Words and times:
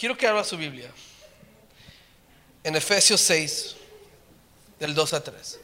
Quiero 0.00 0.16
que 0.16 0.26
abra 0.26 0.42
su 0.42 0.56
Biblia. 0.56 0.90
En 2.64 2.74
Efesios 2.74 3.20
6, 3.20 3.76
del 4.78 4.94
2 4.94 5.12
a 5.12 5.22
3. 5.22 5.60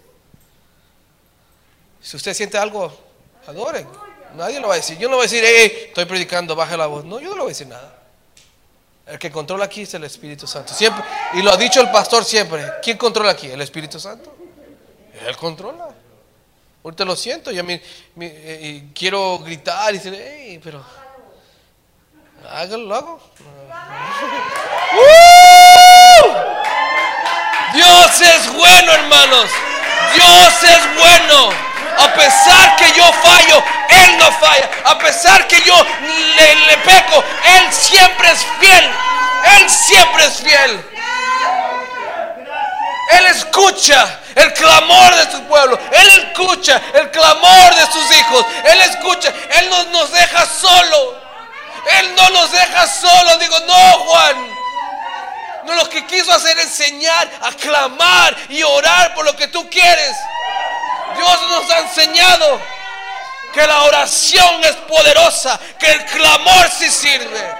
Si 2.03 2.17
usted 2.19 2.35
siente 2.35 2.59
algo, 2.59 2.95
adoren. 3.47 3.89
Nadie 4.35 4.61
lo 4.61 4.69
va 4.69 4.75
a 4.75 4.77
decir. 4.77 4.99
Yo 4.99 5.09
no 5.09 5.17
voy 5.17 5.25
a 5.25 5.31
decir, 5.31 5.43
hey, 5.43 5.87
estoy 5.89 6.05
predicando, 6.05 6.55
baje 6.55 6.77
la 6.77 6.85
voz. 6.85 7.03
No, 7.07 7.19
yo 7.19 7.31
no 7.31 7.37
le 7.37 7.41
voy 7.41 7.49
a 7.49 7.55
decir 7.55 7.67
nada. 7.67 7.99
El 9.07 9.19
que 9.19 9.31
controla 9.31 9.65
aquí 9.65 9.83
es 9.83 9.95
el 9.95 10.05
Espíritu 10.05 10.47
Santo. 10.47 10.75
Siempre, 10.75 11.03
y 11.33 11.41
lo 11.41 11.51
ha 11.51 11.57
dicho 11.57 11.81
el 11.81 11.91
pastor 11.91 12.23
siempre. 12.23 12.63
¿Quién 12.83 12.99
controla 12.99 13.31
aquí? 13.31 13.47
¿El 13.47 13.63
Espíritu 13.63 13.99
Santo? 13.99 14.37
Él 15.27 15.35
controla. 15.39 15.89
Ahorita 16.85 17.07
lo 17.07 17.17
siento, 17.17 17.51
ya 17.51 17.63
me, 17.63 17.81
eh, 18.21 18.91
quiero 18.95 19.39
gritar 19.39 19.95
y 19.95 19.97
decir, 19.97 20.15
hey, 20.15 20.61
pero 20.63 20.85
hágalo, 22.53 22.85
lo 22.85 22.95
hago. 22.95 23.21
¡Uh! 24.93 25.47
Dios 27.73 28.21
es 28.21 28.53
bueno, 28.53 28.93
hermanos. 28.93 29.51
Dios 30.15 30.63
es 30.63 30.97
bueno. 30.97 31.51
A 31.99 32.13
pesar 32.13 32.77
que 32.77 32.93
yo 32.93 33.11
fallo, 33.13 33.63
Él 33.89 34.19
no 34.19 34.31
falla. 34.33 34.71
A 34.85 34.99
pesar 34.99 35.47
que 35.49 35.61
yo 35.63 35.75
le, 35.77 36.77
peco, 36.79 37.25
Él 37.45 37.73
siempre 37.73 38.31
es 38.31 38.47
fiel. 38.61 38.91
Él 39.59 39.71
siempre 39.71 40.25
es 40.27 40.37
fiel. 40.43 40.85
Él 43.13 43.27
escucha 43.27 44.21
el 44.35 44.53
clamor 44.53 45.15
de 45.15 45.31
su 45.33 45.43
pueblo. 45.45 45.79
Él 45.93 46.09
escucha 46.09 46.81
el 46.95 47.11
clamor 47.11 47.75
de 47.75 47.87
sus 47.93 48.11
hijos. 48.17 48.45
Él 48.65 48.81
escucha. 48.83 49.33
Él 49.59 49.71
no 49.71 49.85
nos 49.85 50.11
deja 50.13 50.45
solo. 50.47 51.26
Él 51.87 52.15
no 52.15 52.31
nos 52.31 52.53
deja 52.53 52.87
solo. 52.87 53.39
Digo, 53.39 53.59
no, 53.61 53.93
Juan. 54.05 54.57
No, 55.65 55.75
lo 55.75 55.89
que 55.89 56.07
quiso 56.07 56.33
hacer 56.33 56.57
es 56.59 56.67
enseñar 56.67 57.29
a 57.43 57.53
clamar 57.53 58.37
y 58.49 58.63
orar 58.63 59.15
por 59.15 59.25
lo 59.25 59.37
que 59.37 59.49
tú 59.49 59.69
quieres. 59.69 60.17
Dios 61.17 61.43
nos 61.51 61.71
ha 61.71 61.79
enseñado 61.79 62.61
que 63.53 63.67
la 63.67 63.85
oración 63.85 64.63
es 64.65 64.77
poderosa, 64.89 65.59
que 65.79 65.91
el 65.91 66.05
clamor 66.05 66.71
sí 66.71 66.91
sirve, 66.91 67.55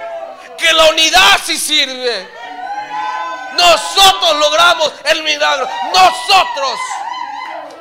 que 0.57 0.71
la 0.71 0.85
unidad 0.85 1.39
sí 1.43 1.57
sirve. 1.57 2.29
Nosotros 3.57 4.35
logramos 4.35 4.93
el 5.05 5.23
milagro, 5.23 5.67
nosotros, 5.93 6.79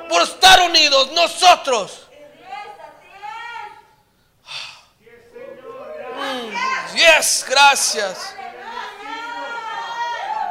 por 0.09 0.23
estar 0.23 0.63
unidos, 0.63 1.13
nosotros. 1.13 2.06
Yes, 6.95 7.45
gracias. 7.47 8.35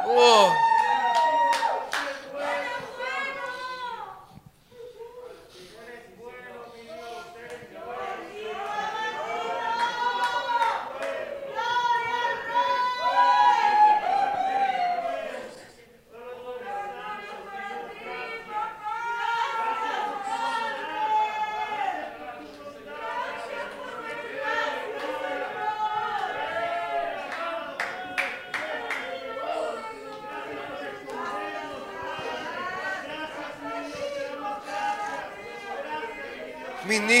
Oh. 0.06 0.52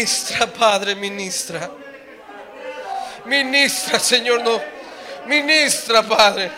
Ministra, 0.06 0.46
Padre, 0.46 0.94
ministra. 0.94 1.68
Ministra, 3.24 3.98
Señor, 3.98 4.40
no. 4.40 4.62
Ministra, 5.26 6.00
Padre. 6.04 6.48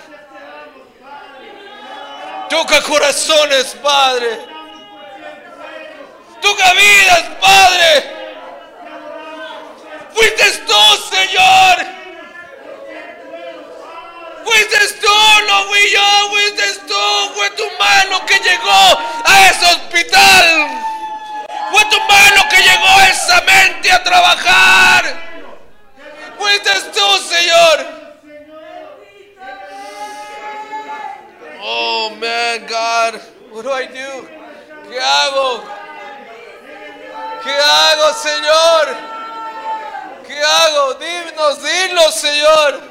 Toca 2.50 2.82
corazones, 2.82 3.74
Padre. 3.82 4.38
Toca 6.42 6.74
vidas, 6.74 7.24
Padre. 7.40 8.04
Fuiste 10.12 10.50
tú, 10.66 11.16
Señor. 11.16 11.86
Fuiste 14.44 14.78
tú, 15.00 15.46
no 15.46 15.64
fui 15.68 15.90
yo, 15.90 16.28
fuiste 16.28 16.80
tú. 16.86 17.34
Fue 17.34 17.48
tu 17.52 17.64
mano 17.78 18.26
que 18.26 18.38
llegó 18.40 18.98
a 19.24 19.48
ese 19.48 19.64
hospital. 19.64 20.87
Fue 21.70 21.84
tu 21.90 22.00
mano 22.00 22.48
que 22.50 22.62
llegó 22.62 23.00
esa 23.10 23.40
mente 23.42 23.92
a 23.92 24.02
trabajar. 24.02 25.04
Fuiste 26.38 26.70
tú, 26.92 27.18
Señor. 27.28 27.86
Oh, 31.60 32.10
man, 32.10 32.66
God. 32.66 33.20
What 33.52 33.64
do 33.64 33.72
I 33.72 33.86
do? 33.86 34.28
¿Qué 34.88 35.00
hago? 35.00 35.64
¿Qué 37.42 37.54
hago, 37.54 38.14
Señor? 38.14 38.96
¿Qué 40.26 40.42
hago? 40.42 40.94
Dinos, 40.94 41.62
dilo, 41.62 42.12
Señor. 42.12 42.87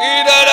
Eat 0.00 0.26
it. 0.28 0.47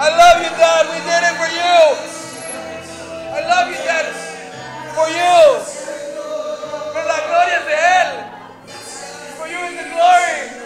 Dad. 0.00 0.86
We 0.88 0.96
did 1.04 1.22
it 1.28 1.36
for 1.36 1.50
you. 1.52 1.76
I 3.36 3.40
love 3.46 3.68
you, 3.68 3.76
Dad. 3.84 4.06
For 4.96 5.08
you. 5.12 5.60
For 6.92 7.04
la 7.04 7.18
gloria 7.28 7.60
de 7.68 7.76
Él. 8.00 8.10
For 9.36 9.46
you 9.46 9.58
is 9.68 9.74
the 9.76 9.86
glory. 9.92 10.60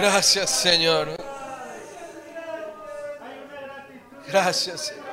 Gracias, 0.00 0.50
Señor. 0.50 1.08
Gracias, 4.28 4.80
Señor. 4.80 5.04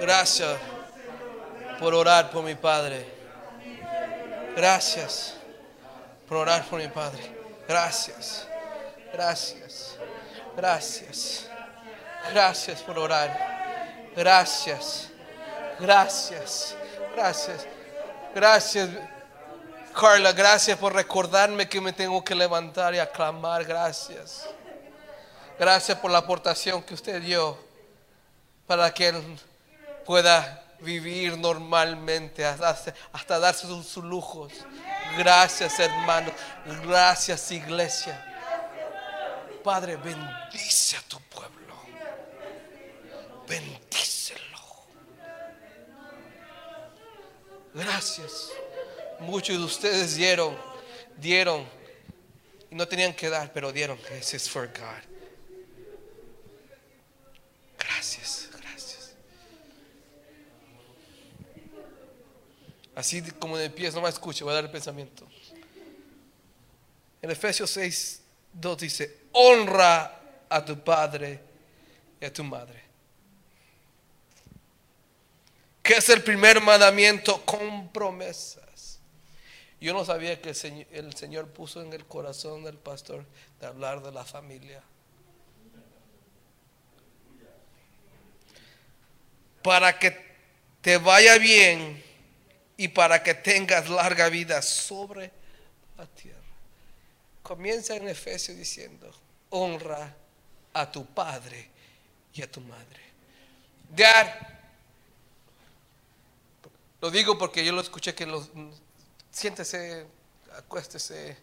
Gracias 0.00 0.56
por 1.80 1.92
orar 1.92 2.30
por 2.30 2.44
mi 2.44 2.54
Padre. 2.54 3.04
Gracias 4.54 5.34
por 6.28 6.36
orar 6.36 6.64
por 6.66 6.78
mi 6.78 6.86
Padre. 6.86 7.36
Gracias. 7.66 8.46
Gracias. 9.12 9.98
Gracias. 10.56 11.48
Gracias 12.32 12.80
por 12.82 12.96
orar. 12.96 14.12
Gracias. 14.14 15.08
Gracias. 15.80 16.76
Gracias. 17.16 17.66
Gracias. 18.34 18.88
Carla, 19.98 20.32
gracias 20.32 20.78
por 20.78 20.94
recordarme 20.94 21.68
que 21.68 21.80
me 21.80 21.92
tengo 21.92 22.22
que 22.22 22.34
levantar 22.34 22.94
y 22.94 22.98
aclamar. 22.98 23.64
Gracias. 23.64 24.48
Gracias 25.58 25.98
por 25.98 26.10
la 26.10 26.18
aportación 26.18 26.82
que 26.82 26.94
usted 26.94 27.20
dio 27.20 27.58
para 28.66 28.94
que 28.94 29.08
él 29.08 29.38
pueda 30.06 30.64
vivir 30.80 31.36
normalmente, 31.36 32.44
hasta, 32.44 32.94
hasta 33.12 33.38
darse 33.38 33.66
sus, 33.66 33.86
sus 33.86 34.04
lujos. 34.04 34.52
Gracias, 35.18 35.78
hermano. 35.78 36.30
Gracias, 36.84 37.50
iglesia. 37.50 38.26
Padre, 39.62 39.96
bendice 39.96 40.96
a 40.96 41.02
tu 41.02 41.20
pueblo. 41.20 41.74
Bendícelo. 43.46 44.59
Gracias. 47.74 48.50
Muchos 49.20 49.58
de 49.58 49.64
ustedes 49.64 50.16
dieron, 50.16 50.56
dieron, 51.16 51.66
y 52.70 52.74
no 52.74 52.86
tenían 52.88 53.14
que 53.14 53.28
dar, 53.28 53.52
pero 53.52 53.72
dieron. 53.72 53.98
This 53.98 54.34
is 54.34 54.48
for 54.48 54.66
God. 54.66 55.02
Gracias, 57.78 58.48
gracias. 58.52 59.12
Así 62.94 63.22
como 63.38 63.56
de 63.56 63.70
pies, 63.70 63.94
no 63.94 64.00
me 64.00 64.08
escuche, 64.08 64.44
voy 64.44 64.52
a 64.52 64.54
dar 64.56 64.64
el 64.64 64.70
pensamiento. 64.70 65.26
En 67.22 67.30
Efesios 67.30 67.70
6, 67.70 68.22
2 68.54 68.78
dice, 68.78 69.18
honra 69.32 70.20
a 70.48 70.64
tu 70.64 70.82
padre 70.82 71.40
y 72.20 72.24
a 72.24 72.32
tu 72.32 72.42
madre. 72.42 72.89
Que 75.90 75.96
es 75.96 76.08
el 76.08 76.22
primer 76.22 76.60
mandamiento 76.60 77.44
con 77.44 77.88
promesas. 77.88 79.00
Yo 79.80 79.92
no 79.92 80.04
sabía 80.04 80.40
que 80.40 80.50
el 80.50 81.16
Señor, 81.16 81.48
puso 81.48 81.82
en 81.82 81.92
el 81.92 82.06
corazón 82.06 82.62
del 82.62 82.76
pastor 82.76 83.26
de 83.58 83.66
hablar 83.66 84.00
de 84.00 84.12
la 84.12 84.24
familia. 84.24 84.80
Para 89.64 89.98
que 89.98 90.16
te 90.80 90.96
vaya 90.98 91.38
bien 91.38 92.00
y 92.76 92.86
para 92.86 93.24
que 93.24 93.34
tengas 93.34 93.88
larga 93.88 94.28
vida 94.28 94.62
sobre 94.62 95.32
la 95.98 96.06
tierra. 96.06 96.38
Comienza 97.42 97.96
en 97.96 98.06
Efesios 98.06 98.56
diciendo, 98.56 99.12
honra 99.48 100.14
a 100.72 100.88
tu 100.88 101.04
padre 101.04 101.68
y 102.32 102.42
a 102.42 102.48
tu 102.48 102.60
madre. 102.60 103.00
Dad, 103.88 104.59
lo 107.00 107.10
digo 107.10 107.38
porque 107.38 107.64
yo 107.64 107.72
lo 107.72 107.80
escuché 107.80 108.14
que 108.14 108.26
los 108.26 108.50
siéntese, 109.30 110.06
acuéstese, 110.56 111.36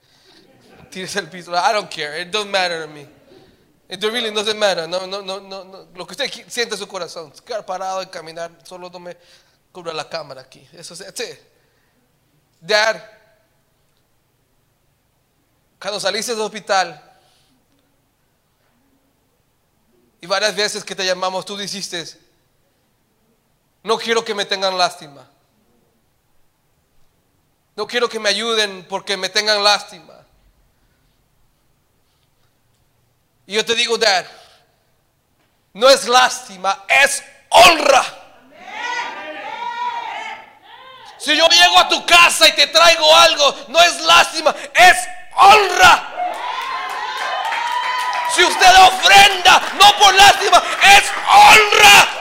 tírese 0.91 1.19
el 1.19 1.29
piso. 1.29 1.51
I 1.51 1.73
don't 1.73 1.89
care. 1.89 2.21
It 2.21 2.31
doesn't 2.31 2.51
matter 2.51 2.85
to 2.85 2.87
me. 2.87 3.07
It 3.89 4.03
really 4.03 4.31
doesn't 4.31 4.59
matter. 4.59 4.87
No, 4.87 5.05
no, 5.07 5.21
no, 5.21 5.39
no, 5.39 5.63
no. 5.63 5.87
Lo 5.95 6.05
que 6.05 6.11
usted 6.13 6.29
siente 6.47 6.75
en 6.75 6.79
su 6.79 6.87
corazón. 6.87 7.31
Quedar 7.45 7.65
parado 7.65 8.03
y 8.03 8.07
caminar. 8.07 8.51
Solo 8.63 8.89
no 8.89 8.99
me 8.99 9.17
cubra 9.71 9.93
la 9.93 10.09
cámara 10.09 10.41
aquí. 10.41 10.67
Eso 10.73 10.93
es. 10.93 11.39
Dad, 12.59 13.01
cuando 15.79 15.99
saliste 15.99 16.33
del 16.33 16.41
hospital 16.41 17.03
y 20.19 20.25
varias 20.25 20.55
veces 20.55 20.83
que 20.83 20.95
te 20.95 21.05
llamamos, 21.05 21.45
tú 21.45 21.55
dijiste, 21.55 22.03
no 23.83 23.97
quiero 23.97 24.25
que 24.25 24.33
me 24.33 24.43
tengan 24.43 24.77
lástima. 24.77 25.29
No 27.77 27.85
quiero 27.85 28.09
que 28.09 28.19
me 28.19 28.29
ayuden 28.29 28.87
porque 28.89 29.15
me 29.15 29.29
tengan 29.29 29.63
lástima. 29.63 30.15
Y 33.45 33.53
yo 33.53 33.63
te 33.63 33.75
digo, 33.75 33.99
Dad, 33.99 34.25
no 35.73 35.87
es 35.87 36.07
lástima, 36.07 36.85
es 36.89 37.23
honra. 37.49 38.03
Si 41.19 41.37
yo 41.37 41.47
llego 41.47 41.77
a 41.77 41.87
tu 41.87 42.03
casa 42.03 42.47
y 42.47 42.53
te 42.53 42.65
traigo 42.65 43.15
algo, 43.15 43.55
no 43.67 43.79
es 43.79 44.01
lástima, 44.01 44.55
es 44.73 44.97
honra. 45.35 46.15
Si 48.35 48.43
usted 48.43 48.75
ofrenda, 48.87 49.61
no 49.79 49.99
por 49.99 50.15
lástima, 50.15 50.63
es 50.81 51.03
honra. 51.27 52.16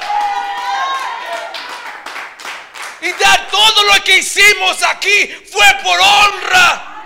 Y 3.06 3.14
ya 3.20 3.48
todo 3.48 3.84
lo 3.84 4.02
que 4.02 4.18
hicimos 4.18 4.82
aquí 4.82 5.28
fue 5.52 5.66
por 5.84 6.00
honra. 6.00 7.04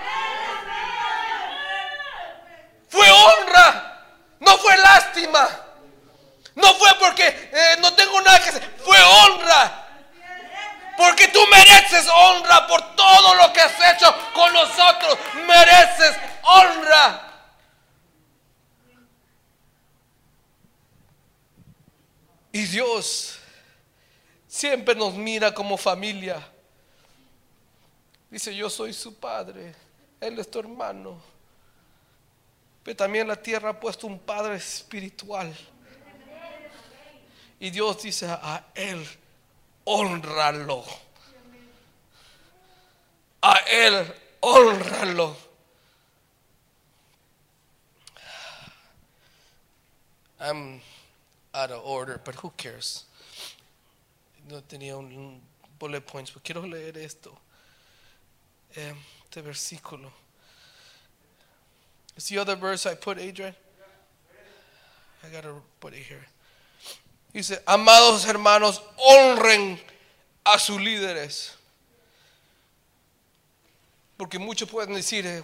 Fue 2.89 3.11
honra. 3.11 4.07
No 4.39 4.57
fue 4.57 4.77
lástima. 4.79 5.47
No 6.55 6.75
fue 6.77 6.95
porque 6.99 7.27
eh, 7.27 7.77
no 7.81 7.93
tengo 7.93 8.19
nada 8.23 8.43
que 8.43 8.49
hacer. 8.49 8.77
Fue 8.83 8.99
honra. 8.99 9.89
Porque 10.97 11.29
tú 11.29 11.47
mereces 11.49 12.09
honra 12.09 12.67
por 12.67 12.97
todo 12.97 13.35
lo 13.35 13.53
que 13.53 13.61
has 13.61 13.95
hecho 13.95 14.33
con 14.33 14.51
nosotros. 14.55 15.19
Mereces 15.47 16.17
honra. 16.43 17.27
Y 22.53 22.65
Dios 22.65 23.40
siempre 24.61 24.95
nos 24.95 25.15
mira 25.15 25.55
como 25.55 25.79
familia. 25.79 26.47
Dice, 28.31 28.55
yo 28.55 28.69
soy 28.69 28.93
su 28.93 29.15
padre, 29.15 29.75
Él 30.21 30.39
es 30.39 30.51
tu 30.51 30.59
hermano. 30.59 31.19
Pero 32.83 32.97
también 32.97 33.27
la 33.27 33.37
tierra 33.37 33.71
ha 33.71 33.81
puesto 33.81 34.07
un 34.07 34.19
padre 34.19 34.57
espiritual. 34.57 35.55
Y 37.59 37.71
Dios 37.71 38.03
dice, 38.03 38.27
a 38.29 38.67
Él, 38.75 39.07
honralo. 39.85 40.85
A 43.41 43.55
Él, 43.67 44.15
honralo. 44.41 45.37
I'm 50.39 50.81
out 51.53 51.71
of 51.71 51.83
order, 51.85 52.21
but 52.23 52.35
who 52.37 52.51
cares? 52.57 53.07
No 54.51 54.63
tenía 54.63 54.97
un 54.97 55.41
bullet 55.79 56.01
points, 56.01 56.33
pero 56.33 56.43
quiero 56.43 56.67
leer 56.67 56.99
esto. 56.99 57.39
Eh, 58.75 58.95
este 59.25 59.43
versículo. 59.43 60.11
It's 62.17 62.29
the 62.29 62.39
other 62.39 62.57
verse 62.57 62.85
I 62.85 62.97
put, 62.97 63.19
Adrian. 63.19 63.55
I 65.23 65.29
gotta 65.29 65.55
put 65.79 65.95
it 65.95 66.05
here. 66.05 66.27
Dice, 67.33 67.63
amados 67.65 68.25
hermanos, 68.27 68.83
honren 68.97 69.81
a 70.45 70.59
sus 70.59 70.81
líderes. 70.81 71.53
Porque 74.17 74.39
muchos 74.39 74.69
pueden 74.69 74.95
decir, 74.95 75.25
eh, 75.27 75.43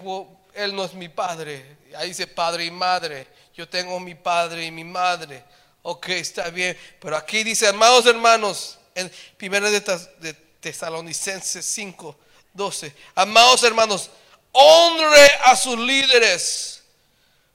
él 0.54 0.74
no 0.74 0.84
es 0.84 0.94
mi 0.94 1.08
padre. 1.08 1.78
Ahí 1.96 2.08
dice 2.08 2.26
padre 2.26 2.64
y 2.64 2.70
madre. 2.72 3.28
Yo 3.54 3.68
tengo 3.68 4.00
mi 4.00 4.16
padre 4.16 4.64
y 4.64 4.70
mi 4.72 4.82
madre. 4.82 5.44
Ok, 5.82 6.08
está 6.08 6.50
bien. 6.50 6.76
Pero 7.00 7.16
aquí 7.16 7.44
dice, 7.44 7.68
amados 7.68 8.04
hermanos, 8.06 8.78
en 8.96 9.12
1 9.40 9.70
de 9.70 10.32
Tesalonicenses 10.60 11.64
5, 11.64 12.16
12. 12.52 12.92
Amados 13.14 13.62
hermanos, 13.62 14.10
honre 14.50 15.30
a 15.44 15.54
sus 15.54 15.78
líderes. 15.78 16.82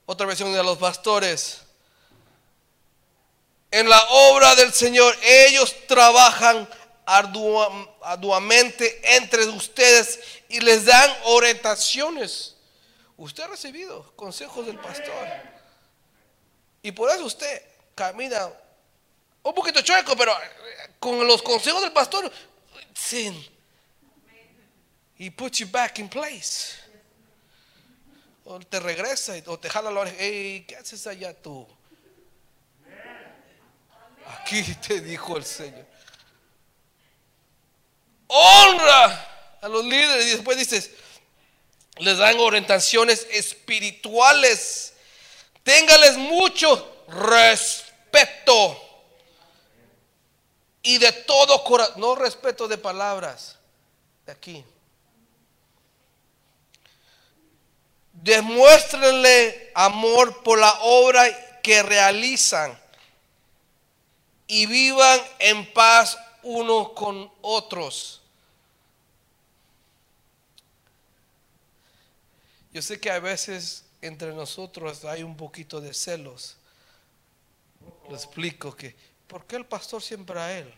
Otra 0.06 0.26
versión 0.26 0.52
de 0.52 0.62
los 0.62 0.78
pastores. 0.78 1.58
En 3.70 3.88
la 3.88 4.02
obra 4.10 4.54
del 4.54 4.72
Señor, 4.72 5.14
ellos 5.22 5.74
trabajan 5.86 6.68
arduamente 7.04 9.00
entre 9.16 9.46
ustedes 9.46 10.20
y 10.48 10.60
les 10.60 10.84
dan 10.84 11.10
orientaciones. 11.24 12.54
Usted 13.16 13.42
ha 13.42 13.48
recibido 13.48 14.12
consejos 14.14 14.66
del 14.66 14.78
pastor. 14.78 15.26
Y 16.82 16.92
por 16.92 17.10
eso 17.10 17.24
usted 17.24 17.62
camina 17.94 18.50
un 19.42 19.54
poquito 19.54 19.80
chueco, 19.82 20.16
pero 20.16 20.36
con 20.98 21.26
los 21.26 21.42
consejos 21.42 21.82
del 21.82 21.92
pastor, 21.92 22.30
sin. 22.94 23.52
Y 25.18 25.30
put 25.30 25.54
you 25.54 25.68
back 25.70 25.98
in 25.98 26.08
place. 26.08 26.80
O 28.44 28.58
te 28.58 28.80
regresa 28.80 29.34
o 29.46 29.58
te 29.58 29.70
jala 29.70 29.90
la 29.90 30.00
oreja. 30.00 30.16
Hey, 30.18 30.64
¿qué 30.66 30.76
haces 30.76 31.06
allá 31.06 31.32
tú? 31.32 31.66
Aquí 34.26 34.62
te 34.86 35.00
dijo 35.00 35.36
el 35.36 35.44
Señor. 35.44 35.86
Honra 38.26 39.58
a 39.60 39.68
los 39.68 39.84
líderes. 39.84 40.26
Y 40.26 40.30
después 40.30 40.58
dices, 40.58 40.90
les 41.98 42.18
dan 42.18 42.38
orientaciones 42.38 43.26
espirituales. 43.30 44.94
Téngales 45.62 46.16
mucho 46.16 47.04
respeto. 47.08 48.91
Y 50.82 50.98
de 50.98 51.12
todo 51.12 51.62
corazón, 51.64 52.00
no 52.00 52.14
respeto 52.14 52.66
de 52.66 52.76
palabras, 52.76 53.56
de 54.26 54.32
aquí. 54.32 54.64
Demuéstrenle 58.12 59.70
amor 59.74 60.42
por 60.42 60.58
la 60.58 60.72
obra 60.82 61.60
que 61.62 61.82
realizan 61.82 62.78
y 64.46 64.66
vivan 64.66 65.20
en 65.38 65.72
paz 65.72 66.18
unos 66.42 66.90
con 66.90 67.30
otros. 67.40 68.20
Yo 72.72 72.82
sé 72.82 72.98
que 72.98 73.10
a 73.10 73.18
veces 73.18 73.84
entre 74.00 74.32
nosotros 74.32 75.04
hay 75.04 75.22
un 75.22 75.36
poquito 75.36 75.80
de 75.80 75.94
celos. 75.94 76.56
Lo 78.08 78.16
explico 78.16 78.74
que, 78.74 78.96
¿por 79.32 79.46
qué 79.46 79.56
el 79.56 79.64
pastor 79.64 80.02
siempre 80.02 80.38
a 80.38 80.58
él? 80.58 80.70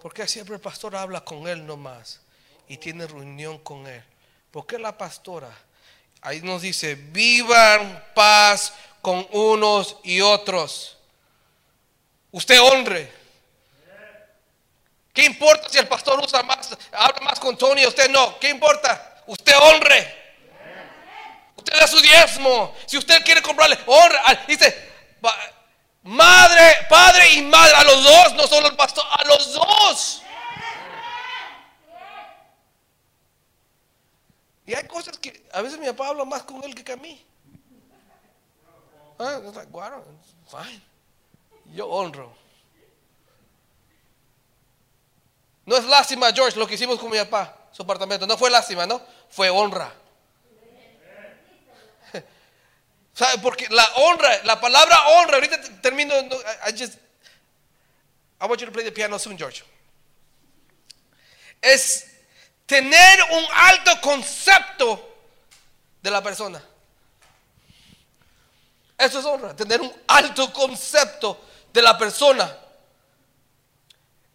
¿Por 0.00 0.14
qué 0.14 0.26
siempre 0.26 0.54
el 0.54 0.60
pastor 0.62 0.96
habla 0.96 1.22
con 1.22 1.46
él 1.46 1.66
nomás 1.66 2.22
y 2.66 2.78
tiene 2.78 3.06
reunión 3.06 3.58
con 3.58 3.86
él? 3.86 4.02
¿Por 4.50 4.66
qué 4.66 4.78
la 4.78 4.96
pastora? 4.96 5.50
Ahí 6.22 6.40
nos 6.40 6.62
dice, 6.62 6.94
vivan 6.94 8.06
paz 8.14 8.72
con 9.02 9.28
unos 9.32 9.98
y 10.02 10.22
otros. 10.22 10.96
Usted 12.30 12.58
honre. 12.58 13.12
¿Qué 15.12 15.26
importa 15.26 15.68
si 15.68 15.76
el 15.76 15.88
pastor 15.88 16.18
usa 16.24 16.42
más, 16.42 16.74
habla 16.90 17.20
más 17.20 17.38
con 17.38 17.58
Tony 17.58 17.84
usted 17.84 18.08
no? 18.08 18.38
¿Qué 18.38 18.48
importa? 18.48 19.22
Usted 19.26 19.52
honre. 19.60 20.16
Usted 21.54 21.78
da 21.78 21.86
su 21.86 22.00
diezmo. 22.00 22.74
Si 22.86 22.96
usted 22.96 23.22
quiere 23.22 23.42
comprarle, 23.42 23.78
honra. 23.84 24.42
Dice, 24.48 24.88
madre, 26.02 26.86
padre 26.88 27.32
y 27.34 27.42
madre, 27.42 27.74
a 27.74 27.84
los 27.84 28.02
dos, 28.02 28.34
no 28.34 28.46
solo 28.46 28.68
el 28.68 28.76
pastor, 28.76 29.04
a 29.10 29.24
los 29.24 29.52
dos. 29.52 30.22
Y 34.66 34.74
hay 34.74 34.86
cosas 34.86 35.18
que 35.18 35.48
a 35.52 35.62
veces 35.62 35.78
mi 35.78 35.86
papá 35.86 36.08
habla 36.08 36.24
más 36.24 36.44
con 36.44 36.62
él 36.62 36.74
que 36.74 36.92
a 36.92 36.96
mí. 36.96 37.26
Ah, 39.18 39.40
fine. 40.46 40.82
Yo 41.74 41.88
honro. 41.88 42.32
No 45.66 45.76
es 45.76 45.84
lástima, 45.84 46.32
George, 46.32 46.58
lo 46.58 46.66
que 46.66 46.74
hicimos 46.74 46.98
con 46.98 47.10
mi 47.10 47.18
papá, 47.18 47.56
su 47.72 47.82
apartamento. 47.82 48.26
No 48.26 48.38
fue 48.38 48.50
lástima, 48.50 48.86
¿no? 48.86 49.00
Fue 49.28 49.50
honra. 49.50 49.92
Porque 53.42 53.68
la 53.68 53.84
honra, 53.96 54.42
la 54.44 54.60
palabra 54.60 55.08
honra, 55.08 55.34
ahorita 55.34 55.60
termino, 55.82 56.14
I 56.66 56.72
just, 56.72 56.94
I 58.40 58.46
want 58.46 58.60
you 58.60 58.66
to 58.66 58.72
play 58.72 58.84
the 58.84 58.92
piano 58.92 59.18
soon, 59.18 59.36
George. 59.36 59.62
Es 61.60 62.06
tener 62.66 63.22
un 63.32 63.44
alto 63.52 64.00
concepto 64.00 64.98
de 66.02 66.10
la 66.10 66.22
persona. 66.22 66.62
Eso 68.96 69.18
es 69.18 69.26
honra, 69.26 69.54
tener 69.54 69.80
un 69.80 69.92
alto 70.06 70.52
concepto 70.52 71.38
de 71.72 71.82
la 71.82 71.98
persona. 71.98 72.56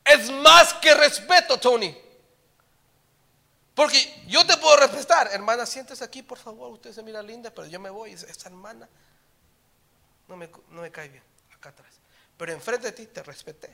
Es 0.03 0.29
más 0.29 0.73
que 0.75 0.93
respeto, 0.93 1.57
Tony. 1.59 2.04
Porque 3.75 4.23
yo 4.27 4.45
te 4.45 4.55
puedo 4.57 4.77
respetar. 4.77 5.29
Hermana, 5.31 5.65
siéntese 5.65 6.03
aquí, 6.03 6.23
por 6.23 6.37
favor. 6.37 6.71
Usted 6.71 6.93
se 6.93 7.03
mira 7.03 7.21
linda, 7.21 7.51
pero 7.51 7.67
yo 7.67 7.79
me 7.79 7.89
voy. 7.89 8.13
Esta 8.13 8.47
hermana 8.47 8.87
no 10.27 10.37
me, 10.37 10.49
no 10.69 10.81
me 10.81 10.89
cae 10.89 11.09
bien, 11.09 11.23
acá 11.53 11.69
atrás. 11.69 11.93
Pero 12.37 12.53
enfrente 12.53 12.87
de 12.87 12.93
ti 12.93 13.07
te 13.07 13.21
respeté. 13.21 13.69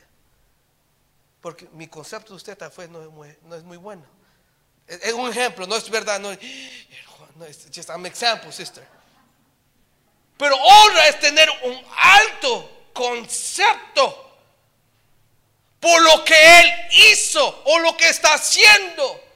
Porque 1.39 1.67
mi 1.74 1.88
concepto 1.88 2.34
de 2.34 2.38
usted 2.38 2.72
fue, 2.72 2.88
no, 2.88 3.01
es 3.01 3.10
muy, 3.10 3.38
no 3.43 3.55
es 3.55 3.63
muy 3.63 3.77
bueno. 3.77 4.03
Es, 4.88 5.13
un 5.13 5.29
ejemplo, 5.29 5.67
no 5.67 5.75
es 5.75 5.89
verdad. 5.89 6.20
No, 6.20 6.29
no 7.36 7.46
es 7.46 7.67
just 7.74 7.91
an 7.91 8.05
example, 8.05 8.51
sister. 8.51 8.86
Pero 10.38 10.55
honra 10.55 11.08
es 11.08 11.20
tener 11.20 11.48
un 11.63 11.79
alto 11.96 12.88
concepto 12.91 14.29
por 15.79 16.01
lo 16.01 16.25
que 16.25 16.60
Él 16.60 16.72
hizo 17.12 17.63
o 17.65 17.79
lo 17.79 17.96
que 17.96 18.10
está 18.10 18.34
haciendo. 18.34 19.31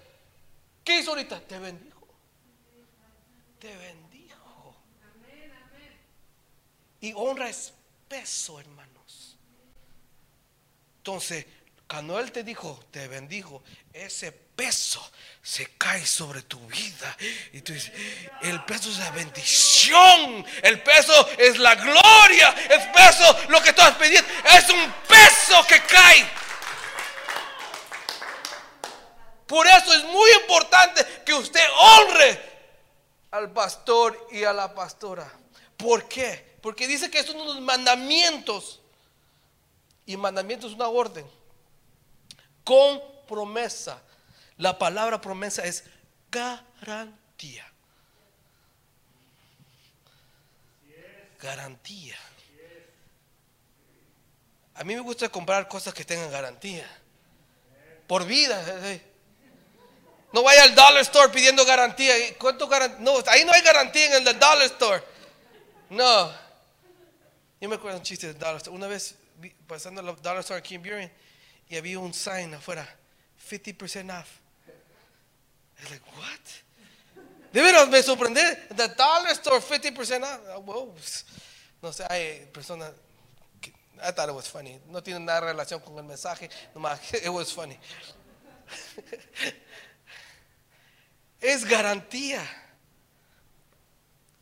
¿Qué 0.86 1.00
hizo 1.00 1.10
ahorita? 1.10 1.42
Te 1.42 1.58
bendijo. 1.58 2.08
Te 3.60 3.76
bendijo. 3.76 4.76
Y 7.02 7.12
honra 7.14 7.50
es 7.50 7.74
peso, 8.08 8.60
hermanos. 8.60 9.38
Entonces, 10.98 11.46
cuando 11.88 12.20
Él 12.20 12.32
te 12.32 12.44
dijo, 12.44 12.84
te 12.92 13.08
bendijo, 13.08 13.64
ese 13.94 14.32
peso 14.32 15.12
se 15.42 15.66
cae 15.78 16.06
sobre 16.06 16.44
tu 16.44 16.60
vida. 16.68 17.18
Y 17.54 17.62
tú 17.62 17.74
dices, 17.74 17.92
el 18.44 18.64
peso 18.66 18.90
es 18.90 19.00
la 19.00 19.12
bendición, 19.12 20.46
el 20.62 20.82
peso 20.84 21.30
es 21.38 21.58
la 21.58 21.76
gloria, 21.76 22.50
el 22.70 22.92
peso, 22.92 23.50
lo 23.50 23.62
que 23.62 23.70
estás 23.70 23.96
pidiendo, 23.98 24.28
es 24.56 24.70
un 24.70 24.94
peso 25.08 25.66
que 25.68 25.82
cae. 25.82 26.45
Por 29.48 29.68
eso 29.68 29.94
es 29.94 30.04
muy 30.06 30.32
importante 30.42 31.06
que 31.24 31.34
usted 31.34 31.64
honre 31.80 32.42
al 33.32 33.52
pastor 33.52 34.28
y 34.32 34.44
a 34.44 34.54
la 34.54 34.74
pastora. 34.74 35.32
¿Por 35.78 36.08
qué? 36.08 36.58
Porque 36.62 36.88
dice 36.88 37.12
que 37.12 37.24
son 37.24 37.40
unos 37.40 37.62
mandamientos. 37.62 38.82
Y 40.06 40.18
mandamiento 40.18 40.68
es 40.68 40.74
una 40.74 40.88
orden. 40.88 41.26
Con 42.64 43.02
promesa. 43.28 44.02
La 44.58 44.80
palabra 44.80 45.22
promesa 45.22 45.64
es 45.64 45.84
garantía. 46.32 47.72
Garantía. 51.40 52.18
A 54.76 54.84
mí 54.84 54.96
me 54.96 55.02
gusta 55.02 55.30
comprar 55.30 55.68
cosas 55.68 55.94
que 55.94 56.04
tengan 56.04 56.32
garantía. 56.32 56.88
Por 58.08 58.26
vida. 58.26 58.62
Eh, 58.68 58.94
eh. 58.94 59.15
No 60.36 60.44
vaya 60.44 60.64
al 60.64 60.76
dollar 60.76 60.98
store 60.98 61.30
pidiendo 61.30 61.64
garantía. 61.64 62.14
¿Cuánto 62.38 62.68
garantía? 62.68 63.00
No, 63.00 63.24
ahí 63.28 63.46
no 63.46 63.54
hay 63.54 63.62
garantía 63.62 64.18
en 64.18 64.28
el 64.28 64.38
dollar 64.38 64.64
store. 64.64 65.02
No. 65.90 66.30
Yo 67.62 67.70
me 67.70 67.76
acuerdo 67.76 68.00
un 68.00 68.04
chiste 68.04 68.28
de 68.28 68.34
Dollar 68.34 68.58
Store. 68.58 68.76
Una 68.76 68.88
vez 68.88 69.16
pasando 69.66 70.02
la 70.02 70.12
Dollar 70.12 70.40
Store 70.40 70.60
aquí 70.60 70.76
en 70.76 70.82
Burien 70.82 71.14
y 71.70 71.78
había 71.78 72.00
un 72.00 72.14
sign 72.14 72.54
afuera, 72.54 72.86
50% 73.50 74.12
off. 74.12 74.28
Was 75.80 75.90
like, 75.90 76.06
what? 76.18 77.24
De 77.54 77.62
veras 77.62 77.88
me 77.88 78.04
sorprendí. 78.04 78.42
The 78.76 78.90
Dollar 78.90 79.32
Store, 79.32 79.62
50% 79.62 80.22
off. 80.22 80.40
Ah, 80.50 80.58
wow. 80.58 80.94
No 81.82 81.94
sé, 81.94 82.06
hay 82.10 82.46
personas 82.52 82.92
I 84.04 84.12
thought 84.12 84.28
it 84.28 84.36
was 84.36 84.50
funny. 84.50 84.82
No 84.90 85.02
tiene 85.02 85.22
nada 85.22 85.40
relación 85.40 85.80
con 85.80 85.98
el 85.98 86.04
mensaje, 86.04 86.50
nomás, 86.76 87.00
it 87.14 87.30
was 87.30 87.54
funny. 87.54 87.80
es 91.46 91.66
garantía. 91.66 92.42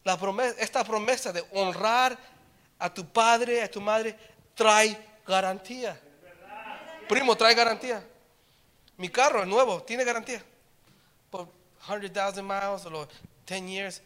La 0.04 0.18
promesa, 0.18 0.56
esta 0.60 0.84
promesa 0.84 1.32
de 1.32 1.46
honrar 1.52 2.18
a 2.80 2.94
tu 2.94 3.06
padre, 3.08 3.62
a 3.62 3.72
tu 3.72 3.80
madre, 3.80 4.18
trae 4.54 5.00
garantía. 5.26 6.00
Primo, 7.08 7.36
trae 7.36 7.56
garantía. 7.56 8.06
Mi 8.98 9.10
carro, 9.10 9.44
el 9.44 9.50
nuevo, 9.50 9.84
tiene 9.84 10.04
garantía. 10.04 10.44
Por 11.30 11.50
100,000 11.86 12.44
miles 12.44 12.86
o 12.86 12.90
los 12.90 13.08
10 13.48 13.66
years. 13.66 14.02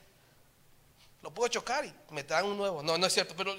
Lo 1.22 1.32
puedo 1.32 1.50
chocar 1.50 1.86
y 1.86 1.94
me 2.12 2.24
dan 2.24 2.46
un 2.46 2.58
nuevo. 2.58 2.82
No, 2.84 2.98
no 2.98 3.08
es 3.08 3.13
cierto, 3.13 3.36
pero 3.36 3.56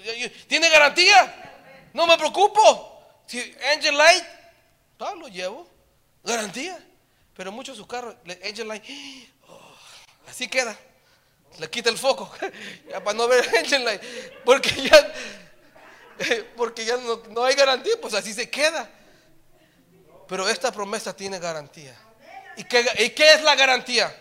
tiene 0.47 0.69
garantía. 0.69 1.91
No 1.93 2.07
me 2.07 2.17
preocupo. 2.17 2.97
Si 3.27 3.55
engine 3.73 3.97
light, 3.97 4.23
ah, 4.99 5.13
lo 5.15 5.27
llevo. 5.27 5.67
Garantía. 6.23 6.79
Pero 7.39 7.53
muchos 7.53 7.77
sus 7.77 7.87
carros, 7.87 8.17
light, 8.25 8.83
oh, 9.47 9.73
así 10.27 10.49
queda. 10.49 10.77
Le 11.57 11.69
quita 11.69 11.89
el 11.89 11.97
foco. 11.97 12.29
para 13.05 13.13
no 13.13 13.29
ver 13.29 13.47
light. 13.79 14.01
Porque 14.43 14.69
ya, 14.69 15.13
porque 16.57 16.83
ya 16.83 16.97
no, 16.97 17.23
no 17.29 17.45
hay 17.45 17.55
garantía, 17.55 17.93
pues 18.01 18.13
así 18.13 18.33
se 18.33 18.49
queda. 18.49 18.91
Pero 20.27 20.49
esta 20.49 20.69
promesa 20.69 21.15
tiene 21.15 21.39
garantía. 21.39 21.95
¿Y 22.57 22.65
qué, 22.65 22.85
y 22.99 23.11
qué 23.11 23.35
es 23.35 23.41
la 23.41 23.55
garantía? 23.55 24.13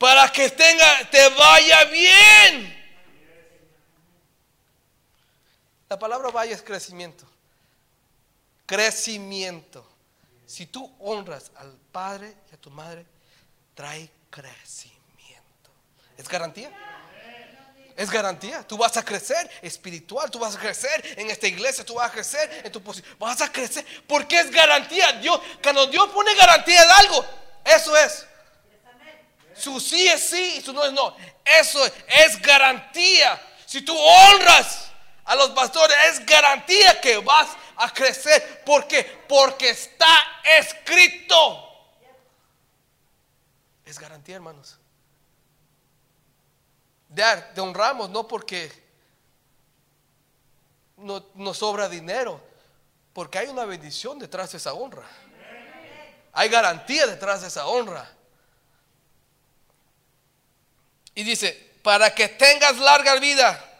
Para 0.00 0.32
que 0.32 0.50
tenga, 0.50 1.08
te 1.12 1.28
vaya 1.28 1.84
bien. 1.84 2.76
La 5.88 5.96
palabra 5.96 6.32
vaya 6.32 6.56
es 6.56 6.62
crecimiento. 6.62 7.24
Crecimiento. 8.66 9.93
Si 10.46 10.66
tú 10.66 10.94
honras 11.00 11.50
al 11.56 11.76
padre 11.92 12.34
y 12.50 12.54
a 12.54 12.58
tu 12.58 12.70
madre, 12.70 13.06
trae 13.74 14.10
crecimiento. 14.30 15.70
¿Es 16.16 16.28
garantía? 16.28 16.70
Es 17.96 18.10
garantía. 18.10 18.66
Tú 18.66 18.76
vas 18.76 18.96
a 18.96 19.04
crecer 19.04 19.48
espiritual, 19.62 20.30
tú 20.30 20.38
vas 20.38 20.56
a 20.56 20.58
crecer 20.58 21.14
en 21.16 21.30
esta 21.30 21.46
iglesia, 21.46 21.84
tú 21.84 21.94
vas 21.94 22.10
a 22.10 22.12
crecer 22.12 22.62
en 22.64 22.72
tu 22.72 22.82
posición. 22.82 23.16
Vas 23.18 23.40
a 23.40 23.50
crecer 23.50 23.86
porque 24.06 24.40
es 24.40 24.50
garantía. 24.50 25.12
Dios, 25.12 25.40
cuando 25.62 25.86
Dios 25.86 26.08
pone 26.10 26.34
garantía 26.34 26.84
de 26.84 26.92
algo, 26.92 27.24
eso 27.64 27.96
es. 27.96 28.26
Su 29.56 29.78
sí 29.78 30.08
es 30.08 30.28
sí 30.28 30.56
y 30.58 30.60
su 30.60 30.72
no 30.72 30.84
es 30.84 30.92
no. 30.92 31.16
Eso 31.44 31.84
es, 31.86 31.92
es 32.08 32.42
garantía. 32.42 33.40
Si 33.64 33.82
tú 33.82 33.96
honras 33.96 34.90
a 35.24 35.36
los 35.36 35.50
pastores, 35.50 35.96
es 36.10 36.26
garantía 36.26 37.00
que 37.00 37.18
vas 37.18 37.48
a 37.76 37.92
crecer. 37.92 38.62
¿Por 38.64 38.86
qué? 38.86 39.24
Porque 39.28 39.70
está 39.70 40.06
escrito. 40.58 41.64
Es 43.84 43.98
garantía, 43.98 44.36
hermanos. 44.36 44.78
De, 47.08 47.60
honramos 47.60 48.10
no 48.10 48.26
porque 48.26 48.72
no, 50.96 51.24
nos 51.34 51.58
sobra 51.58 51.88
dinero, 51.88 52.40
porque 53.12 53.38
hay 53.38 53.48
una 53.48 53.64
bendición 53.64 54.18
detrás 54.18 54.52
de 54.52 54.58
esa 54.58 54.74
honra. 54.74 55.08
Hay 56.32 56.48
garantía 56.48 57.06
detrás 57.06 57.42
de 57.42 57.48
esa 57.48 57.66
honra. 57.66 58.10
Y 61.14 61.22
dice, 61.22 61.74
para 61.82 62.12
que 62.12 62.28
tengas 62.28 62.78
larga 62.78 63.14
vida 63.20 63.72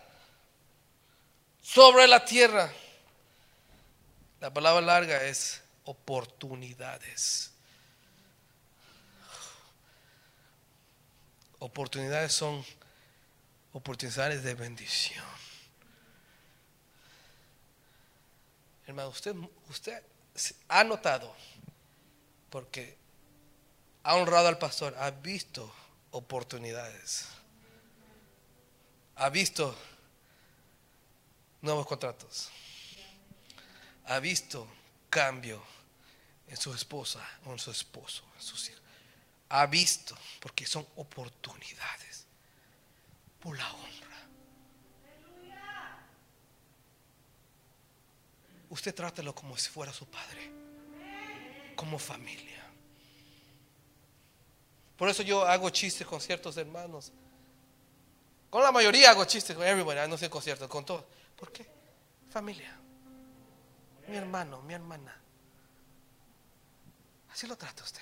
sobre 1.64 2.07
la 2.07 2.24
tierra. 2.24 2.70
La 4.44 4.52
palabra 4.52 4.83
larga 4.83 5.24
es 5.24 5.62
oportunidades. 5.87 7.50
Oportunidades 11.61 12.35
son 12.35 12.62
oportunidades 13.72 14.42
de 14.42 14.54
bendición. 14.54 15.24
Hermano, 18.87 19.09
usted, 19.09 19.35
usted 19.70 20.02
ha 20.68 20.85
notado, 20.85 21.35
porque 22.50 22.98
ha 24.02 24.14
honrado 24.14 24.48
al 24.48 24.59
pastor, 24.59 24.94
ha 24.98 25.11
visto 25.11 25.74
oportunidades, 26.11 27.28
ha 29.16 29.30
visto 29.30 29.74
nuevos 31.62 31.87
contratos, 31.87 32.50
ha 34.07 34.19
visto 34.21 34.67
cambio 35.09 35.62
en 36.49 36.57
su 36.57 36.73
esposa 36.75 37.27
o 37.47 37.53
en 37.53 37.59
su 37.59 37.71
esposo, 37.71 38.25
en 38.37 38.43
sus 38.43 38.69
hijos. 38.69 38.83
Ha 39.49 39.67
visto, 39.67 40.17
porque 40.40 40.67
son 40.67 40.87
oportunidades 40.97 42.27
por 43.40 43.57
la 43.57 43.73
honra. 43.73 44.05
Usted 48.71 48.95
trátelo 48.95 49.35
como 49.35 49.57
si 49.57 49.71
fuera 49.71 49.93
su 49.93 50.07
padre, 50.07 50.51
como 51.77 51.99
familia. 51.99 52.64
Por 54.97 55.09
eso 55.09 55.23
yo 55.23 55.47
hago 55.47 55.71
chistes 55.71 56.07
con 56.07 56.21
ciertos 56.21 56.57
hermanos. 56.57 57.12
Con 58.51 58.62
la 58.62 58.73
mayoría 58.73 59.11
hago 59.11 59.25
chistes 59.25 59.57
con 59.57 59.67
everybody, 59.67 59.99
ah, 59.99 60.07
no 60.09 60.17
sé 60.17 60.31
conciertos, 60.31 60.69
con 60.69 60.85
todos. 60.85 61.05
¿Por 61.37 61.53
qué? 61.53 61.67
Familia. 62.31 62.84
Mi 64.14 64.18
hermano, 64.18 64.62
mi 64.62 64.74
hermana. 64.74 65.12
Así 67.33 67.48
lo 67.48 67.57
trata 67.57 67.83
usted. 67.83 68.00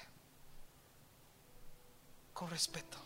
Con 2.34 2.50
respeto. 2.50 2.98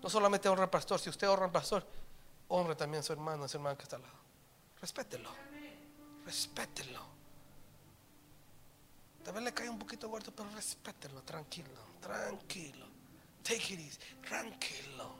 No 0.00 0.08
solamente 0.08 0.48
honra 0.48 0.62
al 0.62 0.70
pastor, 0.70 1.00
si 1.00 1.10
usted 1.10 1.28
honra 1.28 1.46
al 1.46 1.50
pastor, 1.50 1.84
honre 2.46 2.76
también 2.76 3.00
a 3.00 3.02
su 3.02 3.12
hermano, 3.12 3.42
a 3.42 3.48
su 3.48 3.56
hermano 3.56 3.76
que 3.76 3.82
está 3.82 3.96
al 3.96 4.02
lado. 4.02 4.18
Respételo. 4.80 5.30
Respételo. 6.24 7.04
Tal 9.24 9.34
vez 9.34 9.42
le 9.42 9.52
cae 9.52 9.68
un 9.68 9.80
poquito 9.80 10.08
muerto, 10.08 10.32
pero 10.32 10.48
respételo, 10.50 11.22
tranquilo, 11.22 11.80
tranquilo. 12.00 12.86
Take 13.42 13.74
it 13.74 13.80
easy, 13.80 13.98
tranquilo. 14.20 15.16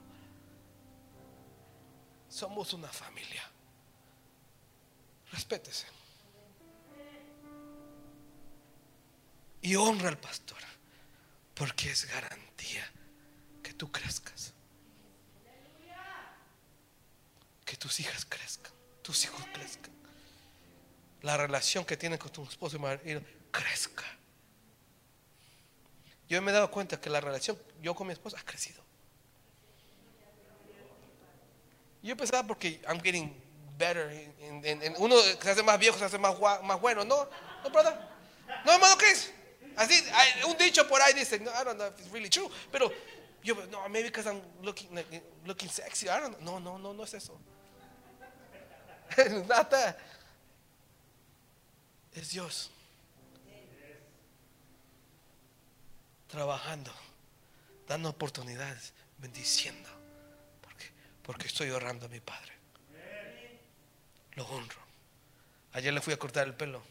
Somos 2.28 2.72
una 2.74 2.86
familia. 2.86 3.42
Respétese. 5.32 6.01
Y 9.62 9.76
honra 9.76 10.08
al 10.08 10.18
pastor, 10.18 10.58
porque 11.54 11.90
es 11.90 12.04
garantía 12.06 12.84
que 13.62 13.72
tú 13.72 13.90
crezcas. 13.90 14.52
Que 17.64 17.76
tus 17.76 18.00
hijas 18.00 18.24
crezcan, 18.24 18.72
tus 19.02 19.24
hijos 19.24 19.44
crezcan. 19.54 19.92
La 21.22 21.36
relación 21.36 21.84
que 21.84 21.96
tienes 21.96 22.18
con 22.18 22.30
tu 22.32 22.42
esposo 22.44 22.76
y 22.76 22.80
marido 22.80 23.22
crezca. 23.50 24.04
Yo 26.28 26.42
me 26.42 26.50
he 26.50 26.54
dado 26.54 26.70
cuenta 26.70 27.00
que 27.00 27.08
la 27.08 27.20
relación 27.20 27.56
yo 27.80 27.94
con 27.94 28.06
mi 28.08 28.12
esposa 28.12 28.38
ha 28.40 28.44
crecido. 28.44 28.82
Yo 32.02 32.16
pensaba 32.16 32.44
porque 32.46 32.80
I'm 32.88 33.00
getting 33.00 33.32
better. 33.78 34.10
en- 34.40 35.40
se 35.40 35.50
hace 35.50 35.62
más 35.62 35.78
viejo, 35.78 35.96
se 35.98 36.04
hace 36.04 36.18
más, 36.18 36.34
más 36.64 36.80
bueno. 36.80 37.04
No, 37.04 37.28
no, 37.62 37.70
brother. 37.70 37.96
No, 38.64 38.72
hermano, 38.72 38.98
¿qué 38.98 39.10
es? 39.12 39.32
Así, 39.76 40.04
un 40.46 40.56
dicho 40.56 40.86
por 40.86 41.00
ahí 41.00 41.14
dice, 41.14 41.38
no, 41.40 41.50
I 41.50 41.64
don't 41.64 41.76
know 41.76 41.88
if 41.88 41.98
it's 41.98 42.10
really 42.10 42.28
true, 42.28 42.50
pero 42.70 42.92
yo, 43.42 43.54
no, 43.70 43.88
maybe 43.88 44.08
because 44.08 44.26
I'm 44.26 44.40
looking, 44.62 44.94
like, 44.94 45.22
looking 45.44 45.68
sexy. 45.68 46.08
I 46.08 46.20
don't 46.20 46.40
know. 46.40 46.60
No, 46.60 46.78
no, 46.78 46.78
no, 46.78 46.92
no 46.92 47.04
es 47.04 47.14
eso. 47.14 47.38
That. 49.48 49.96
Es 52.14 52.30
Dios. 52.30 52.70
Trabajando, 56.28 56.90
dando 57.86 58.08
oportunidades, 58.08 58.92
bendiciendo. 59.18 59.88
Porque 61.22 61.46
estoy 61.46 61.70
honrando 61.70 62.06
a 62.06 62.08
mi 62.08 62.20
Padre. 62.20 62.52
Lo 64.34 64.44
honro. 64.46 64.80
Ayer 65.72 65.92
le 65.92 66.00
fui 66.00 66.12
a 66.12 66.18
cortar 66.18 66.46
el 66.46 66.54
pelo. 66.54 66.82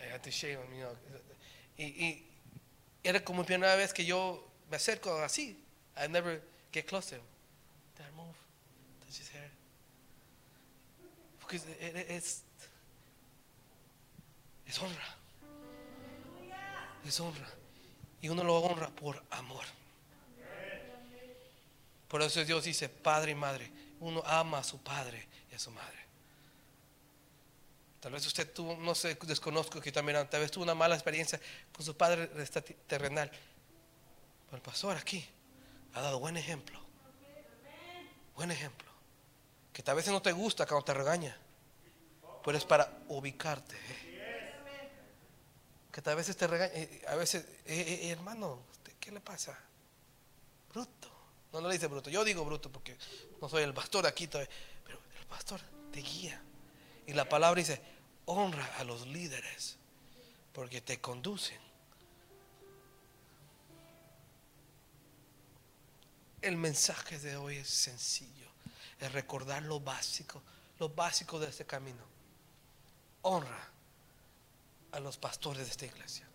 I 0.00 0.12
had 0.12 0.22
to 0.22 0.30
shave 0.30 0.58
him, 0.58 0.74
you 0.74 0.82
know. 0.84 0.96
Y, 1.76 1.84
y 1.84 2.24
era 3.02 3.20
como 3.24 3.42
la 3.42 3.46
primera 3.46 3.76
vez 3.76 3.92
que 3.92 4.04
yo 4.04 4.42
me 4.70 4.76
acerco 4.76 5.10
así. 5.22 5.56
I 5.96 6.08
never 6.08 6.40
get 6.72 6.86
close 6.86 7.10
to 7.10 7.16
him. 7.16 7.22
Dad, 7.96 8.06
move. 8.16 8.34
touch 9.00 9.18
his 9.18 9.28
hair. 9.30 9.50
Porque 11.40 11.56
es, 11.56 11.64
es, 12.08 12.42
es 14.66 14.78
honra. 14.78 15.16
Es 17.06 17.18
honra. 17.20 17.48
Y 18.22 18.28
uno 18.28 18.44
lo 18.44 18.58
honra 18.58 18.88
por 18.90 19.22
amor. 19.30 19.64
Por 22.08 22.22
eso 22.22 22.44
Dios 22.44 22.64
dice, 22.64 22.88
padre 22.88 23.32
y 23.32 23.34
madre. 23.34 23.70
Uno 24.00 24.22
ama 24.26 24.58
a 24.58 24.64
su 24.64 24.78
padre 24.78 25.26
y 25.50 25.54
a 25.54 25.58
su 25.58 25.70
madre. 25.70 25.98
Tal 28.00 28.12
vez 28.12 28.26
usted 28.26 28.50
tuvo, 28.50 28.76
no 28.76 28.94
sé, 28.94 29.14
desconozco 29.26 29.78
que 29.80 29.92
también, 29.92 30.26
tal 30.28 30.40
vez 30.40 30.50
tuvo 30.50 30.64
una 30.64 30.74
mala 30.74 30.94
experiencia 30.94 31.38
con 31.70 31.84
su 31.84 31.94
padre 31.94 32.28
terrenal. 32.86 33.30
Pero 34.46 34.56
el 34.56 34.62
pastor 34.62 34.96
aquí 34.96 35.24
ha 35.92 36.00
dado 36.00 36.18
buen 36.18 36.36
ejemplo. 36.38 36.80
Buen 38.34 38.50
ejemplo. 38.50 38.90
Que 39.70 39.82
tal 39.82 39.96
vez 39.96 40.08
no 40.08 40.22
te 40.22 40.32
gusta 40.32 40.66
cuando 40.66 40.84
te 40.84 40.94
regaña. 40.94 41.36
Pero 42.42 42.56
es 42.56 42.64
para 42.64 42.90
ubicarte. 43.08 43.76
Que 45.92 46.00
tal 46.00 46.16
vez 46.16 46.34
te 46.34 46.46
regaña. 46.46 46.72
Eh, 46.74 47.04
a 47.06 47.16
veces, 47.16 47.44
eh, 47.66 48.00
eh, 48.02 48.10
hermano, 48.10 48.62
¿qué 48.98 49.10
le 49.10 49.20
pasa? 49.20 49.58
Bruto. 50.72 51.10
No, 51.52 51.60
no 51.60 51.68
le 51.68 51.74
dice 51.74 51.86
bruto. 51.86 52.08
Yo 52.08 52.24
digo 52.24 52.44
bruto 52.46 52.72
porque 52.72 52.96
no 53.42 53.48
soy 53.48 53.62
el 53.62 53.74
pastor 53.74 54.06
aquí 54.06 54.26
todavía. 54.26 54.50
Pero 54.84 54.98
el 55.20 55.26
pastor 55.26 55.60
te 55.92 56.00
guía. 56.00 56.40
Y 57.06 57.12
la 57.12 57.28
palabra 57.28 57.58
dice, 57.58 57.80
honra 58.30 58.64
a 58.78 58.84
los 58.84 59.08
líderes 59.08 59.76
porque 60.52 60.80
te 60.80 61.00
conducen. 61.00 61.58
El 66.40 66.56
mensaje 66.56 67.18
de 67.18 67.36
hoy 67.36 67.56
es 67.56 67.68
sencillo, 67.68 68.46
es 68.98 69.12
recordar 69.12 69.62
lo 69.64 69.80
básico, 69.80 70.42
lo 70.78 70.88
básico 70.88 71.38
de 71.38 71.48
este 71.48 71.66
camino. 71.66 72.02
Honra 73.22 73.68
a 74.92 75.00
los 75.00 75.18
pastores 75.18 75.64
de 75.64 75.70
esta 75.70 75.86
iglesia. 75.86 76.26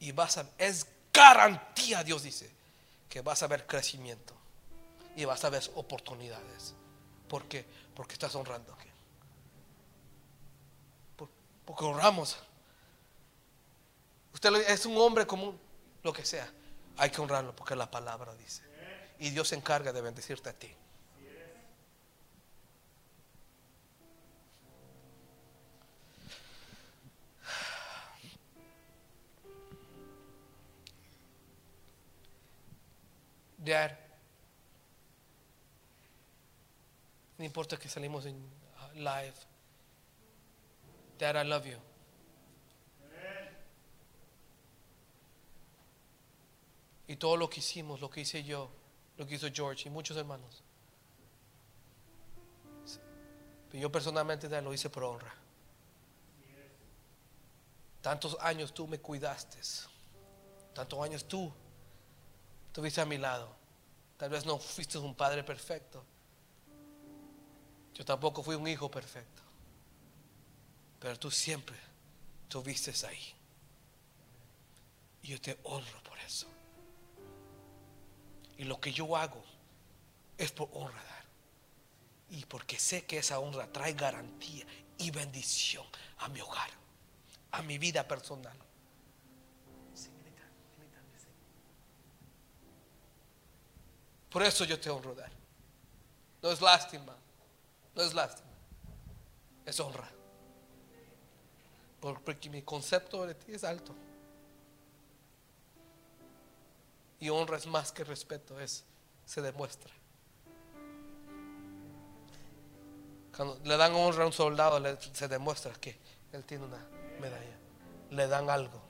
Y 0.00 0.12
vas 0.12 0.38
a, 0.38 0.50
es 0.58 0.86
garantía, 1.12 2.02
Dios 2.02 2.22
dice, 2.22 2.50
que 3.08 3.20
vas 3.20 3.42
a 3.42 3.46
ver 3.46 3.66
crecimiento 3.66 4.34
y 5.14 5.24
vas 5.26 5.44
a 5.44 5.50
ver 5.50 5.62
oportunidades. 5.74 6.74
¿Por 7.28 7.46
qué? 7.46 7.64
Porque 7.94 8.14
estás 8.14 8.34
honrando 8.34 8.76
porque 11.66 11.84
honramos. 11.84 12.38
Usted 14.32 14.54
es 14.70 14.86
un 14.86 14.96
hombre 14.96 15.26
común, 15.26 15.58
lo 16.02 16.12
que 16.12 16.24
sea. 16.24 16.50
Hay 16.96 17.10
que 17.10 17.20
honrarlo 17.20 17.54
porque 17.54 17.76
la 17.76 17.90
palabra 17.90 18.34
dice. 18.36 18.62
Y 19.18 19.30
Dios 19.30 19.48
se 19.48 19.56
encarga 19.56 19.92
de 19.92 20.00
bendecirte 20.00 20.48
a 20.48 20.52
ti. 20.54 20.74
No 37.38 37.44
importa 37.44 37.76
que 37.76 37.88
salimos 37.88 38.24
en 38.26 38.36
live. 38.94 39.34
Dad, 41.18 41.36
I 41.36 41.48
love 41.48 41.66
you. 41.66 41.78
Y 47.08 47.16
todo 47.16 47.36
lo 47.36 47.48
que 47.48 47.60
hicimos, 47.60 48.00
lo 48.00 48.10
que 48.10 48.20
hice 48.20 48.42
yo, 48.42 48.68
lo 49.16 49.26
que 49.26 49.36
hizo 49.36 49.48
George 49.52 49.88
y 49.88 49.90
muchos 49.90 50.16
hermanos. 50.16 50.62
Yo 53.72 53.92
personalmente 53.92 54.48
lo 54.62 54.72
hice 54.72 54.88
por 54.88 55.04
honra. 55.04 55.34
Tantos 58.00 58.36
años 58.40 58.72
tú 58.72 58.86
me 58.86 58.98
cuidaste. 58.98 59.58
Tantos 60.72 60.98
años 61.00 61.26
tú 61.26 61.52
estuviste 62.68 63.00
a 63.00 63.04
mi 63.04 63.18
lado. 63.18 63.48
Tal 64.16 64.30
vez 64.30 64.46
no 64.46 64.58
fuiste 64.58 64.96
un 64.98 65.14
padre 65.14 65.44
perfecto. 65.44 66.02
Yo 67.94 68.04
tampoco 68.04 68.42
fui 68.42 68.54
un 68.54 68.66
hijo 68.66 68.90
perfecto. 68.90 69.42
Pero 71.00 71.18
tú 71.18 71.30
siempre 71.30 71.76
estuviste 72.42 73.06
ahí. 73.06 73.34
Y 75.22 75.28
yo 75.28 75.40
te 75.40 75.58
honro 75.64 76.02
por 76.02 76.18
eso. 76.20 76.46
Y 78.58 78.64
lo 78.64 78.80
que 78.80 78.92
yo 78.92 79.16
hago 79.16 79.44
es 80.38 80.50
por 80.52 80.68
honra 80.72 81.02
Y 82.30 82.44
porque 82.46 82.78
sé 82.78 83.04
que 83.04 83.18
esa 83.18 83.38
honra 83.38 83.70
trae 83.70 83.92
garantía 83.92 84.66
y 84.98 85.10
bendición 85.10 85.84
a 86.18 86.28
mi 86.28 86.40
hogar, 86.40 86.70
a 87.52 87.62
mi 87.62 87.78
vida 87.78 88.06
personal. 88.06 88.56
Por 94.30 94.42
eso 94.42 94.64
yo 94.64 94.78
te 94.78 94.90
honro 94.90 95.14
dar. 95.14 95.30
No 96.42 96.50
es 96.50 96.60
lástima, 96.60 97.16
no 97.94 98.02
es 98.02 98.12
lástima, 98.12 98.50
es 99.64 99.80
honra 99.80 100.15
porque 102.24 102.50
mi 102.50 102.62
concepto 102.62 103.26
de 103.26 103.34
ti 103.34 103.52
es 103.52 103.64
alto. 103.64 103.94
Y 107.18 107.30
honra 107.30 107.56
es 107.56 107.66
más 107.66 107.92
que 107.92 108.04
respeto, 108.04 108.60
es 108.60 108.84
se 109.24 109.42
demuestra. 109.42 109.92
Cuando 113.36 113.58
le 113.64 113.76
dan 113.76 113.94
honra 113.94 114.24
a 114.24 114.26
un 114.26 114.32
soldado, 114.32 114.80
se 115.12 115.28
demuestra 115.28 115.72
que 115.74 115.98
él 116.32 116.44
tiene 116.44 116.64
una 116.64 116.82
medalla. 117.20 117.56
Le 118.10 118.26
dan 118.28 118.48
algo. 118.48 118.80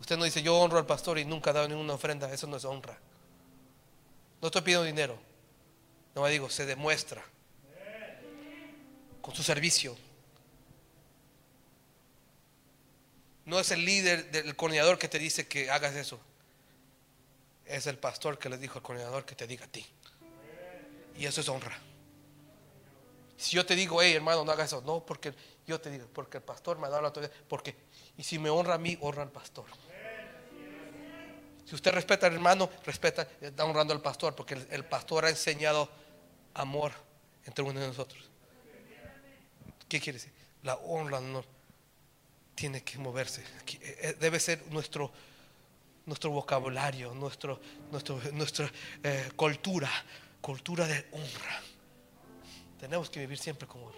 Usted 0.00 0.16
no 0.16 0.24
dice, 0.24 0.42
yo 0.42 0.56
honro 0.56 0.78
al 0.78 0.86
pastor 0.86 1.18
y 1.18 1.24
nunca 1.24 1.50
he 1.50 1.52
dado 1.52 1.68
ninguna 1.68 1.94
ofrenda. 1.94 2.32
Eso 2.32 2.46
no 2.46 2.56
es 2.56 2.64
honra. 2.64 2.98
No 4.40 4.48
estoy 4.48 4.62
pidiendo 4.62 4.84
dinero. 4.84 5.18
No 6.14 6.22
me 6.22 6.30
digo, 6.30 6.48
se 6.48 6.64
demuestra 6.64 7.22
con 9.20 9.34
su 9.34 9.42
servicio. 9.42 9.96
No 13.46 13.60
es 13.60 13.70
el 13.70 13.84
líder 13.84 14.30
del 14.30 14.54
coordinador 14.56 14.98
que 14.98 15.08
te 15.08 15.18
dice 15.18 15.46
que 15.46 15.70
hagas 15.70 15.94
eso. 15.94 16.20
Es 17.64 17.86
el 17.86 17.96
pastor 17.96 18.38
que 18.38 18.48
le 18.48 18.58
dijo 18.58 18.78
al 18.78 18.82
coordinador 18.82 19.24
que 19.24 19.34
te 19.34 19.46
diga 19.46 19.64
a 19.64 19.68
ti. 19.68 19.86
Y 21.16 21.26
eso 21.26 21.40
es 21.40 21.48
honra. 21.48 21.78
Si 23.36 23.54
yo 23.54 23.64
te 23.64 23.76
digo, 23.76 24.02
hey 24.02 24.14
hermano, 24.14 24.44
no 24.44 24.52
hagas 24.52 24.66
eso. 24.66 24.82
No, 24.82 25.04
porque 25.04 25.32
yo 25.66 25.80
te 25.80 25.90
digo, 25.90 26.06
porque 26.12 26.38
el 26.38 26.42
pastor 26.42 26.78
me 26.78 26.86
ha 26.86 26.90
dado 26.90 27.02
la 27.02 27.08
autoridad. 27.08 27.32
Porque, 27.48 27.76
y 28.16 28.24
si 28.24 28.38
me 28.38 28.50
honra 28.50 28.74
a 28.74 28.78
mí, 28.78 28.98
honra 29.00 29.22
al 29.22 29.30
pastor. 29.30 29.66
Si 31.66 31.74
usted 31.74 31.92
respeta 31.92 32.26
al 32.26 32.34
hermano, 32.34 32.70
respeta, 32.84 33.26
está 33.40 33.64
honrando 33.64 33.92
al 33.92 34.00
pastor, 34.00 34.36
porque 34.36 34.54
el, 34.70 34.84
pastor 34.84 35.24
ha 35.24 35.30
enseñado 35.30 35.88
amor 36.54 36.92
entre 37.44 37.64
uno 37.64 37.80
de 37.80 37.88
nosotros. 37.88 38.24
¿Qué 39.88 40.00
quiere 40.00 40.18
decir? 40.18 40.32
La 40.62 40.76
honra, 40.76 41.20
no, 41.20 41.44
tiene 42.56 42.82
que 42.82 42.98
moverse. 42.98 43.42
Eh, 43.42 43.78
eh, 44.00 44.16
debe 44.18 44.40
ser 44.40 44.66
nuestro, 44.72 45.12
nuestro 46.06 46.30
vocabulario, 46.30 47.14
nuestro, 47.14 47.60
nuestro, 47.92 48.20
nuestra 48.32 48.72
eh, 49.04 49.30
cultura, 49.36 49.90
cultura 50.40 50.86
de 50.88 51.06
honra. 51.12 51.62
Tenemos 52.80 53.08
que 53.10 53.20
vivir 53.20 53.38
siempre 53.38 53.68
como 53.68 53.92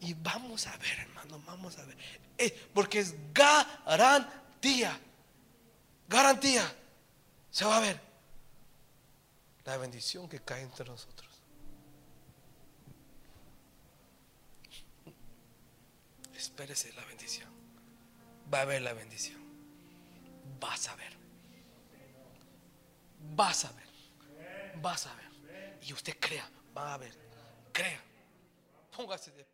Y 0.00 0.14
vamos 0.14 0.66
a 0.66 0.76
ver, 0.78 0.98
hermano, 1.00 1.40
vamos 1.46 1.78
a 1.78 1.84
ver. 1.84 1.96
porque 2.74 2.98
es 2.98 3.14
garantía. 3.32 4.98
Garantía. 6.08 6.74
Se 7.50 7.64
va 7.66 7.76
a 7.76 7.80
ver 7.80 8.00
la 9.64 9.76
bendición 9.76 10.28
que 10.28 10.40
cae 10.40 10.62
entre 10.62 10.86
nosotros. 10.86 11.31
Espérese 16.42 16.92
la 16.94 17.04
bendición. 17.04 17.48
Va 18.52 18.58
a 18.58 18.62
haber 18.62 18.82
la 18.82 18.92
bendición. 18.92 19.40
Vas 20.60 20.88
a 20.88 20.96
ver. 20.96 21.16
Vas 23.34 23.64
a 23.64 23.72
ver. 23.72 23.86
Vas 24.80 25.06
a 25.06 25.14
ver. 25.14 25.78
Y 25.82 25.92
usted 25.92 26.16
crea, 26.18 26.48
va 26.76 26.94
a 26.94 26.98
ver. 26.98 27.14
Crea. 27.72 28.00
Póngase 28.90 29.30
de. 29.32 29.51